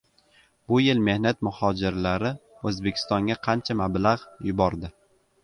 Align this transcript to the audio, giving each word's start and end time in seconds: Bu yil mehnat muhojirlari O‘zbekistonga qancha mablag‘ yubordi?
Bu 0.71 0.77
yil 0.83 1.01
mehnat 1.09 1.43
muhojirlari 1.47 2.31
O‘zbekistonga 2.71 3.39
qancha 3.49 3.77
mablag‘ 3.85 4.27
yubordi? 4.51 4.93